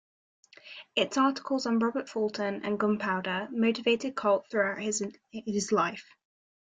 [0.95, 6.07] Its articles on Robert Fulton and gunpowder motivated Colt throughout his life.